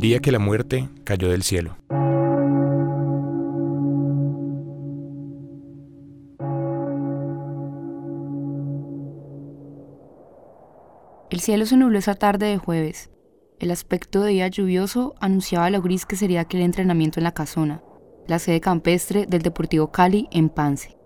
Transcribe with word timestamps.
Día 0.00 0.20
que 0.20 0.32
la 0.32 0.38
muerte 0.38 0.88
cayó 1.04 1.28
del 1.28 1.42
cielo. 1.42 1.76
El 11.28 11.40
cielo 11.40 11.66
se 11.66 11.76
nubló 11.76 11.98
esa 11.98 12.14
tarde 12.14 12.46
de 12.46 12.56
jueves. 12.56 13.10
El 13.58 13.70
aspecto 13.70 14.22
de 14.22 14.30
día 14.30 14.48
lluvioso 14.48 15.16
anunciaba 15.20 15.68
lo 15.68 15.82
gris 15.82 16.06
que 16.06 16.16
sería 16.16 16.40
aquel 16.40 16.62
entrenamiento 16.62 17.20
en 17.20 17.24
la 17.24 17.34
casona, 17.34 17.82
la 18.26 18.38
sede 18.38 18.62
campestre 18.62 19.26
del 19.26 19.42
Deportivo 19.42 19.92
Cali 19.92 20.28
en 20.30 20.48
Pance. 20.48 20.96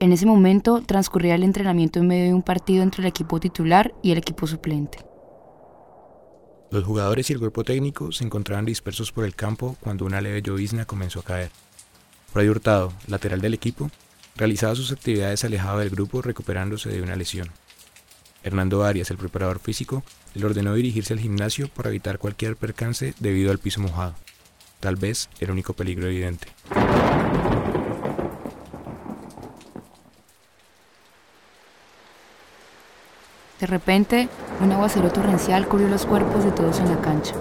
En 0.00 0.12
ese 0.12 0.26
momento 0.26 0.82
transcurría 0.82 1.36
el 1.36 1.44
entrenamiento 1.44 2.00
en 2.00 2.08
medio 2.08 2.24
de 2.24 2.34
un 2.34 2.42
partido 2.42 2.82
entre 2.82 3.02
el 3.02 3.06
equipo 3.06 3.38
titular 3.38 3.94
y 4.02 4.10
el 4.10 4.18
equipo 4.18 4.48
suplente. 4.48 5.09
Los 6.70 6.84
jugadores 6.84 7.28
y 7.28 7.32
el 7.32 7.40
cuerpo 7.40 7.64
técnico 7.64 8.12
se 8.12 8.22
encontraban 8.22 8.64
dispersos 8.64 9.10
por 9.10 9.24
el 9.24 9.34
campo 9.34 9.76
cuando 9.80 10.04
una 10.04 10.20
leve 10.20 10.40
llovizna 10.40 10.84
comenzó 10.84 11.18
a 11.18 11.24
caer. 11.24 11.50
Freddy 12.32 12.48
Hurtado, 12.48 12.92
lateral 13.08 13.40
del 13.40 13.54
equipo, 13.54 13.90
realizaba 14.36 14.76
sus 14.76 14.92
actividades 14.92 15.42
alejado 15.42 15.80
del 15.80 15.90
grupo 15.90 16.22
recuperándose 16.22 16.88
de 16.88 17.02
una 17.02 17.16
lesión. 17.16 17.50
Hernando 18.44 18.84
Arias, 18.84 19.10
el 19.10 19.16
preparador 19.16 19.58
físico, 19.58 20.04
le 20.34 20.46
ordenó 20.46 20.74
dirigirse 20.74 21.12
al 21.12 21.18
gimnasio 21.18 21.68
para 21.68 21.88
evitar 21.88 22.18
cualquier 22.18 22.54
percance 22.54 23.14
debido 23.18 23.50
al 23.50 23.58
piso 23.58 23.80
mojado. 23.80 24.14
Tal 24.78 24.94
vez 24.94 25.28
el 25.40 25.50
único 25.50 25.72
peligro 25.72 26.06
evidente. 26.06 26.46
De 33.60 33.66
repente, 33.66 34.28
un 34.62 34.72
aguacero 34.72 35.10
torrencial 35.10 35.68
cubrió 35.68 35.88
los 35.88 36.06
cuerpos 36.06 36.44
de 36.44 36.50
todos 36.50 36.78
en 36.80 36.88
la 36.88 37.00
cancha. 37.02 37.34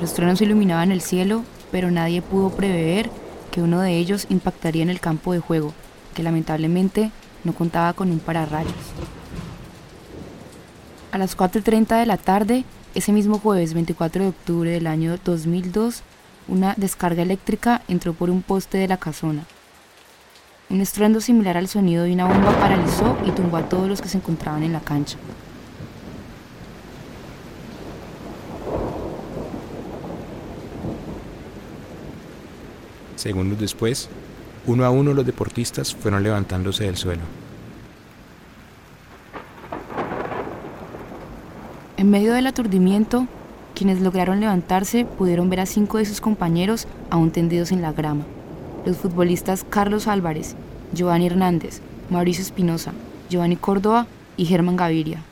Los 0.00 0.12
truenos 0.12 0.40
iluminaban 0.40 0.90
el 0.90 1.00
cielo, 1.00 1.44
pero 1.70 1.92
nadie 1.92 2.20
pudo 2.20 2.50
prever 2.50 3.10
que 3.52 3.62
uno 3.62 3.80
de 3.80 3.96
ellos 3.96 4.26
impactaría 4.28 4.82
en 4.82 4.90
el 4.90 4.98
campo 4.98 5.32
de 5.32 5.38
juego, 5.38 5.72
que 6.14 6.24
lamentablemente 6.24 7.12
no 7.44 7.52
contaba 7.54 7.92
con 7.92 8.10
un 8.10 8.18
pararrayos. 8.18 8.74
A 11.12 11.18
las 11.18 11.36
4.30 11.36 11.96
de 11.98 12.06
la 12.06 12.16
tarde, 12.16 12.64
ese 12.96 13.12
mismo 13.12 13.38
jueves 13.38 13.72
24 13.72 14.24
de 14.24 14.28
octubre 14.30 14.70
del 14.70 14.88
año 14.88 15.16
2002, 15.24 16.02
una 16.48 16.74
descarga 16.76 17.22
eléctrica 17.22 17.82
entró 17.86 18.14
por 18.14 18.30
un 18.30 18.42
poste 18.42 18.78
de 18.78 18.88
la 18.88 18.96
casona. 18.96 19.44
Un 20.70 20.80
estruendo 20.80 21.20
similar 21.20 21.56
al 21.56 21.68
sonido 21.68 22.02
de 22.04 22.14
una 22.14 22.26
bomba 22.26 22.50
paralizó 22.58 23.16
y 23.24 23.30
tumbó 23.30 23.58
a 23.58 23.68
todos 23.68 23.88
los 23.88 24.00
que 24.00 24.08
se 24.08 24.16
encontraban 24.16 24.62
en 24.62 24.72
la 24.72 24.80
cancha. 24.80 25.18
Segundos 33.22 33.60
después, 33.60 34.08
uno 34.66 34.84
a 34.84 34.90
uno 34.90 35.14
los 35.14 35.24
deportistas 35.24 35.94
fueron 35.94 36.24
levantándose 36.24 36.86
del 36.86 36.96
suelo. 36.96 37.22
En 41.96 42.10
medio 42.10 42.32
del 42.32 42.48
aturdimiento, 42.48 43.28
quienes 43.76 44.00
lograron 44.00 44.40
levantarse 44.40 45.04
pudieron 45.04 45.48
ver 45.50 45.60
a 45.60 45.66
cinco 45.66 45.98
de 45.98 46.04
sus 46.04 46.20
compañeros 46.20 46.88
aún 47.10 47.30
tendidos 47.30 47.70
en 47.70 47.80
la 47.80 47.92
grama. 47.92 48.24
Los 48.84 48.96
futbolistas 48.96 49.64
Carlos 49.70 50.08
Álvarez, 50.08 50.56
Giovanni 50.92 51.26
Hernández, 51.26 51.80
Mauricio 52.10 52.42
Espinosa, 52.42 52.92
Giovanni 53.30 53.54
Córdoba 53.54 54.08
y 54.36 54.46
Germán 54.46 54.74
Gaviria. 54.74 55.22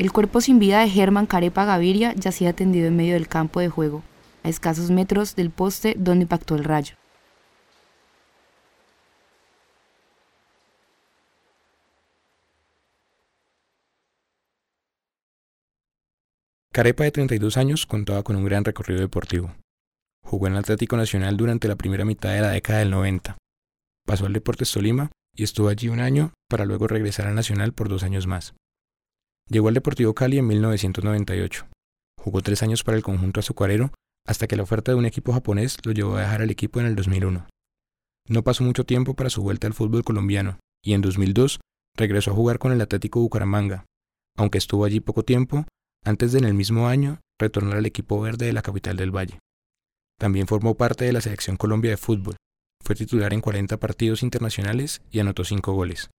El 0.00 0.10
cuerpo 0.10 0.40
sin 0.40 0.58
vida 0.58 0.80
de 0.80 0.90
Germán 0.90 1.26
Carepa 1.26 1.64
Gaviria 1.64 2.12
yacía 2.14 2.54
tendido 2.54 2.88
en 2.88 2.96
medio 2.96 3.14
del 3.14 3.28
campo 3.28 3.60
de 3.60 3.68
juego, 3.68 4.02
a 4.42 4.48
escasos 4.48 4.90
metros 4.90 5.36
del 5.36 5.50
poste 5.50 5.94
donde 5.98 6.22
impactó 6.22 6.54
el 6.54 6.64
rayo. 6.64 6.96
Carepa, 16.72 17.02
de 17.02 17.10
32 17.10 17.56
años, 17.56 17.84
contaba 17.84 18.22
con 18.22 18.36
un 18.36 18.44
gran 18.44 18.64
recorrido 18.64 19.00
deportivo. 19.00 19.52
Jugó 20.22 20.46
en 20.46 20.52
el 20.52 20.60
Atlético 20.60 20.96
Nacional 20.96 21.36
durante 21.36 21.66
la 21.66 21.74
primera 21.74 22.04
mitad 22.04 22.32
de 22.32 22.40
la 22.40 22.50
década 22.50 22.78
del 22.78 22.90
90. 22.90 23.36
Pasó 24.06 24.26
al 24.26 24.32
Deportes 24.32 24.70
Tolima 24.70 25.10
y 25.34 25.42
estuvo 25.42 25.68
allí 25.68 25.88
un 25.88 25.98
año 25.98 26.32
para 26.48 26.64
luego 26.64 26.86
regresar 26.86 27.26
al 27.26 27.34
Nacional 27.34 27.72
por 27.72 27.88
dos 27.88 28.04
años 28.04 28.28
más. 28.28 28.54
Llegó 29.48 29.66
al 29.66 29.74
Deportivo 29.74 30.14
Cali 30.14 30.38
en 30.38 30.46
1998. 30.46 31.66
Jugó 32.18 32.40
tres 32.40 32.62
años 32.62 32.84
para 32.84 32.96
el 32.96 33.02
conjunto 33.02 33.40
azucarero 33.40 33.90
hasta 34.26 34.46
que 34.46 34.56
la 34.56 34.62
oferta 34.62 34.92
de 34.92 34.98
un 34.98 35.06
equipo 35.06 35.32
japonés 35.32 35.76
lo 35.84 35.92
llevó 35.92 36.16
a 36.16 36.20
dejar 36.20 36.42
al 36.42 36.50
equipo 36.50 36.80
en 36.80 36.86
el 36.86 36.96
2001. 36.96 37.46
No 38.28 38.44
pasó 38.44 38.64
mucho 38.64 38.84
tiempo 38.84 39.14
para 39.14 39.30
su 39.30 39.42
vuelta 39.42 39.66
al 39.66 39.74
fútbol 39.74 40.04
colombiano 40.04 40.58
y 40.84 40.94
en 40.94 41.02
2002 41.02 41.60
regresó 41.96 42.30
a 42.30 42.34
jugar 42.34 42.58
con 42.58 42.72
el 42.72 42.80
Atlético 42.80 43.20
Bucaramanga, 43.20 43.84
aunque 44.36 44.58
estuvo 44.58 44.84
allí 44.84 45.00
poco 45.00 45.24
tiempo 45.24 45.64
antes 46.04 46.32
de 46.32 46.38
en 46.38 46.44
el 46.44 46.54
mismo 46.54 46.88
año 46.88 47.20
retornar 47.38 47.78
al 47.78 47.86
equipo 47.86 48.20
verde 48.20 48.46
de 48.46 48.52
la 48.52 48.62
capital 48.62 48.96
del 48.96 49.14
Valle. 49.14 49.38
También 50.18 50.46
formó 50.46 50.76
parte 50.76 51.04
de 51.04 51.12
la 51.12 51.20
selección 51.20 51.56
Colombia 51.56 51.90
de 51.90 51.96
fútbol. 51.96 52.36
Fue 52.82 52.94
titular 52.94 53.32
en 53.32 53.40
40 53.40 53.78
partidos 53.78 54.22
internacionales 54.22 55.02
y 55.10 55.20
anotó 55.20 55.44
5 55.44 55.72
goles. 55.72 56.10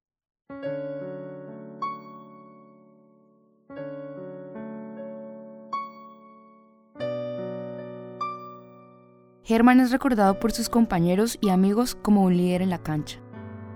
Germán 9.51 9.81
es 9.81 9.91
recordado 9.91 10.39
por 10.39 10.53
sus 10.53 10.69
compañeros 10.69 11.37
y 11.41 11.49
amigos 11.49 11.93
como 11.93 12.23
un 12.23 12.37
líder 12.37 12.61
en 12.61 12.69
la 12.69 12.77
cancha, 12.77 13.19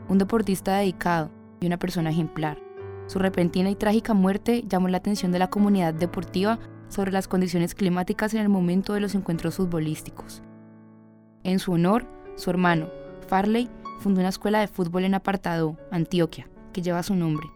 un 0.07 0.17
deportista 0.17 0.77
dedicado 0.77 1.31
y 1.59 1.67
una 1.67 1.77
persona 1.77 2.11
ejemplar. 2.11 2.57
Su 3.07 3.19
repentina 3.19 3.69
y 3.69 3.75
trágica 3.75 4.13
muerte 4.13 4.63
llamó 4.69 4.87
la 4.87 4.99
atención 4.99 5.33
de 5.33 5.39
la 5.39 5.49
comunidad 5.49 5.93
deportiva 5.93 6.59
sobre 6.87 7.11
las 7.11 7.27
condiciones 7.27 7.75
climáticas 7.75 8.33
en 8.33 8.39
el 8.39 8.47
momento 8.47 8.93
de 8.93 9.01
los 9.01 9.15
encuentros 9.15 9.55
futbolísticos. 9.55 10.41
En 11.43 11.59
su 11.59 11.73
honor, 11.73 12.07
su 12.37 12.49
hermano, 12.49 12.87
Farley, 13.27 13.69
fundó 13.99 14.21
una 14.21 14.29
escuela 14.29 14.61
de 14.61 14.69
fútbol 14.69 15.03
en 15.03 15.15
Apartado, 15.15 15.77
Antioquia, 15.91 16.47
que 16.71 16.83
lleva 16.83 17.03
su 17.03 17.15
nombre. 17.15 17.47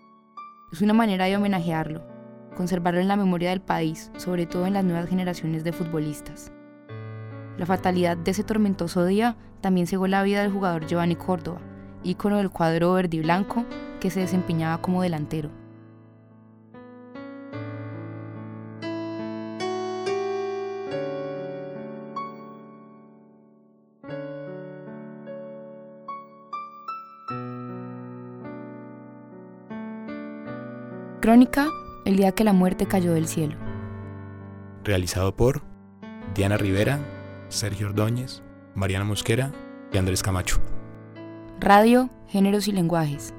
Es 0.73 0.81
una 0.81 0.93
manera 0.93 1.23
de 1.23 1.37
homenajearlo, 1.37 2.03
conservarlo 2.57 2.99
en 2.99 3.07
la 3.07 3.15
memoria 3.15 3.51
del 3.51 3.61
país, 3.61 4.11
sobre 4.17 4.45
todo 4.45 4.67
en 4.67 4.73
las 4.73 4.83
nuevas 4.83 5.07
generaciones 5.07 5.63
de 5.63 5.71
futbolistas. 5.71 6.51
La 7.59 7.65
fatalidad 7.65 8.15
de 8.15 8.31
ese 8.31 8.45
tormentoso 8.45 9.05
día 9.05 9.35
también 9.59 9.85
cegó 9.85 10.07
la 10.07 10.23
vida 10.23 10.41
del 10.41 10.51
jugador 10.53 10.87
Giovanni 10.87 11.17
Córdoba, 11.17 11.59
ícono 12.05 12.37
del 12.37 12.51
cuadro 12.51 12.93
verde 12.93 13.17
y 13.17 13.19
blanco 13.19 13.65
que 13.99 14.09
se 14.09 14.21
desempeñaba 14.21 14.81
como 14.81 15.01
delantero. 15.01 15.49
Crónica, 31.19 31.67
el 32.05 32.15
día 32.15 32.31
que 32.31 32.45
la 32.45 32.53
muerte 32.53 32.85
cayó 32.85 33.11
del 33.11 33.27
cielo. 33.27 33.57
Realizado 34.85 35.35
por 35.35 35.61
Diana 36.33 36.55
Rivera, 36.55 36.99
Sergio 37.49 37.87
Ordóñez, 37.87 38.41
Mariana 38.75 39.05
Mosquera 39.05 39.51
y 39.91 39.97
Andrés 39.97 40.23
Camacho. 40.23 40.61
Radio, 41.59 42.09
Géneros 42.27 42.67
y 42.67 42.71
Lenguajes. 42.71 43.33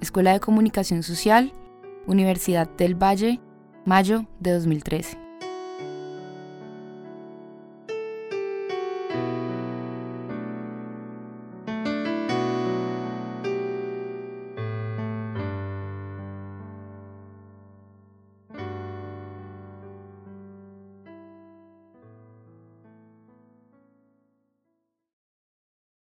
Escuela 0.00 0.32
de 0.32 0.40
Comunicación 0.40 1.02
Social, 1.02 1.52
Universidad 2.06 2.68
del 2.68 2.94
Valle, 3.00 3.40
mayo 3.84 4.26
de 4.40 4.52
2013. 4.52 5.23